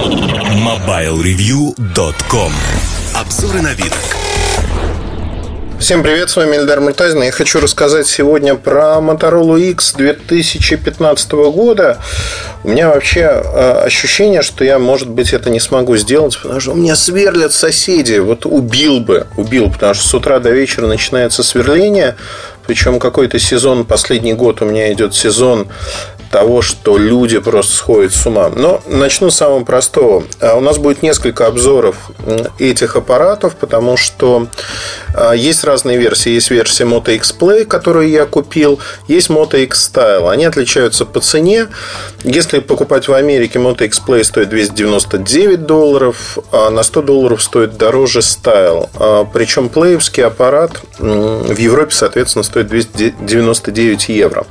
[0.00, 2.52] MobileReview.com
[3.14, 3.92] Обзоры на вид.
[5.78, 7.22] Всем привет, с вами Эльдар Муртазин.
[7.22, 11.98] Я хочу рассказать сегодня про Motorola X 2015 года.
[12.64, 16.72] У меня вообще э, ощущение, что я, может быть, это не смогу сделать, потому что
[16.72, 18.20] у меня сверлят соседи.
[18.20, 22.16] Вот убил бы, убил, потому что с утра до вечера начинается сверление.
[22.66, 25.68] Причем какой-то сезон, последний год у меня идет сезон
[26.30, 28.50] того, что люди просто сходят с ума.
[28.54, 30.24] Но начну с самого простого.
[30.40, 32.10] А у нас будет несколько обзоров
[32.58, 34.46] этих аппаратов, потому что
[35.34, 36.30] есть разные версии.
[36.30, 40.30] Есть версия Moto X Play, которую я купил, есть Moto X Style.
[40.30, 41.68] Они отличаются по цене.
[42.22, 47.76] Если покупать в Америке, Moto X Play стоит 299 долларов, а на 100 долларов стоит
[47.76, 48.88] дороже Style.
[48.94, 54.46] А, причем плеевский аппарат в Европе, соответственно, стоит 299 евро.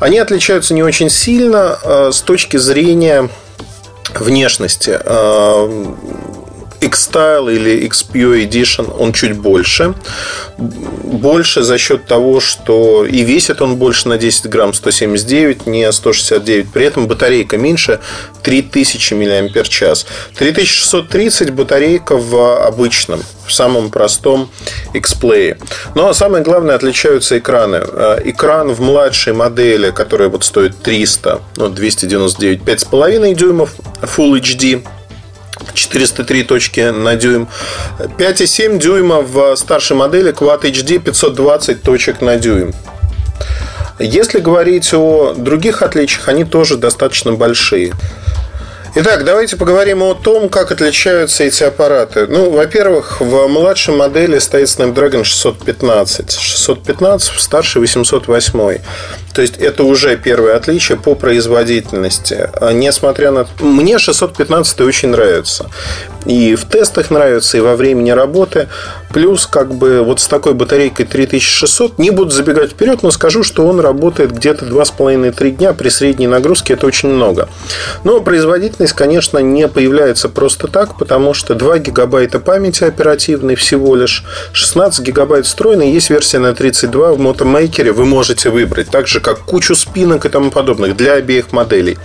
[0.00, 3.28] Они отличаются не очень сильно э, с точки зрения
[4.18, 4.98] внешности.
[6.80, 9.94] X-Style или X-Pure Edition, он чуть больше.
[10.58, 16.72] Больше за счет того, что и весит он больше на 10 грамм, 179, не 169.
[16.72, 18.00] При этом батарейка меньше
[18.42, 20.04] 3000 мАч.
[20.36, 24.50] 3630 батарейка в обычном, в самом простом
[24.94, 25.58] X-Play.
[25.94, 27.80] Но ну, а самое главное, отличаются экраны.
[27.82, 34.82] Э, экран в младшей модели, которая вот стоит 300, ну, 299, 5,5 дюймов Full HD
[35.74, 37.48] 403 точки на дюйм.
[37.98, 42.72] 5,7 дюйма в старшей модели Quad HD 520 точек на дюйм.
[43.98, 47.92] Если говорить о других отличиях, они тоже достаточно большие.
[48.96, 52.26] Итак, давайте поговорим о том, как отличаются эти аппараты.
[52.26, 56.32] Ну, во-первых, в младшей модели стоит Snapdragon 615.
[56.32, 58.78] 615, в старшей 808.
[59.32, 62.50] То есть это уже первое отличие по производительности.
[62.72, 63.46] Несмотря на...
[63.60, 65.70] Мне 615 очень нравится.
[66.26, 68.68] И в тестах нравится, и во времени работы.
[69.12, 73.66] Плюс, как бы, вот с такой батарейкой 3600, не буду забегать вперед, но скажу, что
[73.66, 76.74] он работает где-то 2,5-3 дня при средней нагрузке.
[76.74, 77.48] Это очень много.
[78.04, 84.24] Но производительность, конечно, не появляется просто так, потому что 2 гигабайта памяти оперативной всего лишь,
[84.52, 88.90] 16 гигабайт встроенной, есть версия на 32 в мотомейкере, вы можете выбрать.
[88.90, 91.98] Также же как кучу спинок и тому подобных для обеих моделей.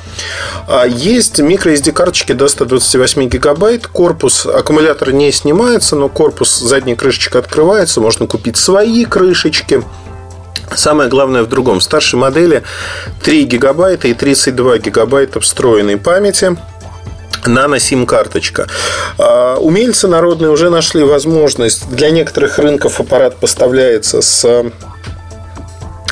[0.67, 3.87] А есть microSD карточки до 128 гигабайт.
[3.87, 8.01] Корпус аккумулятор не снимается, но корпус задней крышечка открывается.
[8.01, 9.83] Можно купить свои крышечки.
[10.75, 11.79] Самое главное в другом.
[11.79, 12.63] В старшей модели
[13.23, 16.57] 3 гигабайта и 32 гигабайта встроенной памяти
[17.47, 18.67] нано-сим-карточка.
[19.19, 21.87] А, умельцы народные уже нашли возможность.
[21.91, 24.71] Для некоторых рынков аппарат поставляется с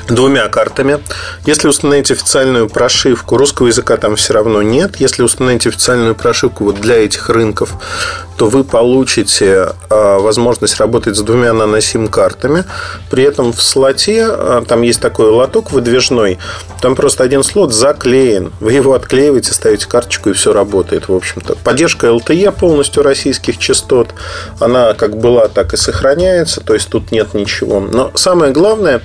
[0.08, 1.00] двумя картами.
[1.46, 4.98] Если установить официальную прошивку, русского языка там все равно нет.
[4.98, 7.74] Если установить официальную прошивку вот для этих рынков,
[8.38, 12.66] то вы получите а, возможность работать с двумя наносим-картами.
[13.10, 16.40] При этом в слоте, а, там есть такой лоток выдвижной,
[16.82, 18.52] там просто один слот заклеен.
[18.60, 21.56] Вы его отклеиваете, ставите карточку и все работает, в общем-то.
[21.64, 24.10] Поддержка LTE полностью российских частот,
[24.60, 27.80] она как была, так и сохраняется, то есть тут нет ничего.
[27.80, 29.02] Но самое главное,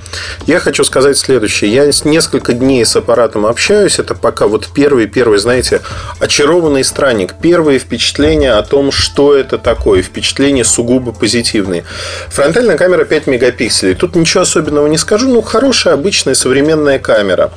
[0.47, 1.73] я хочу сказать следующее.
[1.73, 5.83] Я несколько дней с аппаратом общаюсь, это пока вот первый, первый, знаете,
[6.19, 10.03] очарованный странник, первые впечатления о том, что это такое.
[10.03, 11.85] Впечатление сугубо позитивные.
[12.31, 13.95] Фронтальная камера 5 мегапикселей.
[13.95, 15.29] Тут ничего особенного не скажу.
[15.29, 17.51] Ну, хорошая, обычная, современная камера.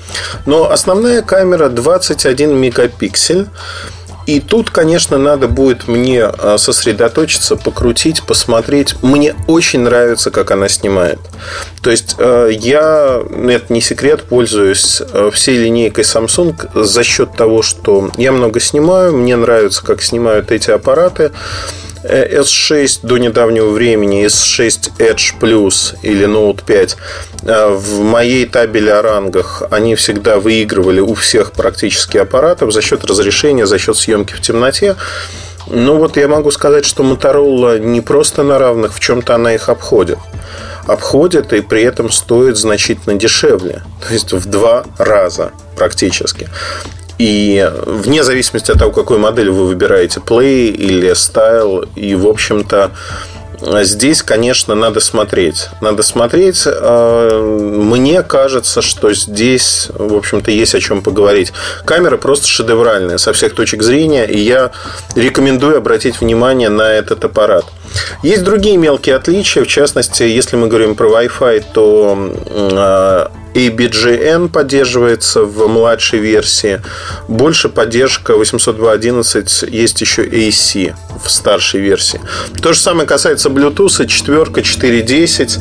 [0.46, 3.48] Но основная камера 21 мегапиксель.
[4.32, 8.96] И тут, конечно, надо будет мне а, сосредоточиться, покрутить, посмотреть.
[9.02, 11.20] Мне очень нравится, как она снимает.
[11.82, 17.62] То есть а, я, это не секрет, пользуюсь а, всей линейкой Samsung за счет того,
[17.62, 21.34] что я много снимаю, мне нравится, как снимают эти аппараты.
[22.04, 26.98] S6 до недавнего времени, S6 Edge Plus или Note 5
[27.44, 33.04] э, в моей табели о рангах они всегда выигрывали у всех практически аппаратов за счет
[33.06, 34.96] разрешения, за счет съемки в темноте.
[35.68, 39.70] Ну вот я могу сказать, что Motorola не просто на равных, в чем-то она их
[39.70, 40.18] обходит.
[40.88, 43.84] Обходит и при этом стоит значительно дешевле.
[44.06, 46.50] То есть в два раза практически.
[47.22, 52.90] И вне зависимости от того, какую модель вы выбираете, Play или Style, и, в общем-то,
[53.84, 55.70] Здесь, конечно, надо смотреть.
[55.82, 56.64] Надо смотреть.
[56.66, 61.54] А, мне кажется, что здесь, в общем-то, есть о чем поговорить.
[61.86, 64.72] Камера просто шедевральная со всех точек зрения, и я
[65.16, 67.66] рекомендую обратить внимание на этот аппарат.
[68.24, 69.64] Есть другие мелкие отличия.
[69.64, 76.82] В частности, если мы говорим про Wi-Fi, то а, ABGN поддерживается в младшей версии.
[77.28, 80.94] Больше поддержка 802.11 есть еще AC
[81.24, 82.22] в старшей версии.
[82.62, 85.60] То же самое касается Bluetooth, четверка, 4.10.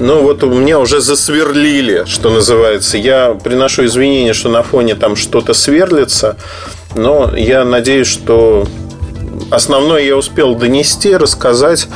[0.00, 2.98] Ну вот у меня уже засверлили, что называется.
[2.98, 6.36] Я приношу извинения, что на фоне там что-то сверлится.
[6.94, 8.66] Но я надеюсь, что
[9.50, 11.88] основное я успел донести, рассказать.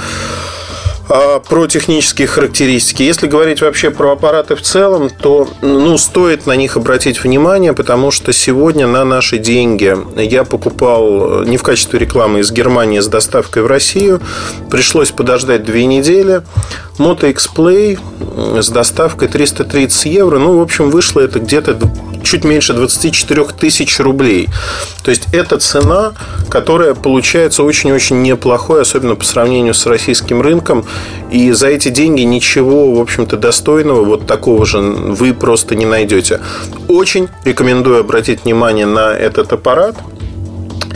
[1.09, 3.03] А, про технические характеристики.
[3.03, 8.11] Если говорить вообще про аппараты в целом, то ну, стоит на них обратить внимание, потому
[8.11, 13.07] что сегодня на наши деньги я покупал э, не в качестве рекламы из Германии с
[13.07, 14.21] доставкой в Россию.
[14.69, 16.43] Пришлось подождать две недели.
[16.99, 17.99] Moto X-Play
[18.63, 20.39] с доставкой 330 евро.
[20.39, 21.79] Ну, в общем, вышло это где-то
[22.27, 24.49] чуть меньше 24 тысяч рублей.
[25.03, 26.13] То есть это цена,
[26.49, 30.85] которая получается очень-очень неплохой, особенно по сравнению с российским рынком.
[31.31, 36.41] И за эти деньги ничего, в общем-то, достойного, вот такого же вы просто не найдете.
[36.89, 39.97] Очень рекомендую обратить внимание на этот аппарат.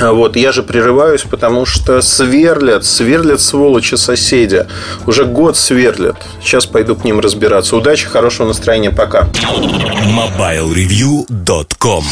[0.01, 4.67] Вот, я же прерываюсь, потому что сверлят, сверлят сволочи соседи.
[5.07, 6.17] Уже год сверлят.
[6.43, 7.77] Сейчас пойду к ним разбираться.
[7.77, 9.29] Удачи, хорошего настроения, пока.
[10.07, 12.05] MobileReview.com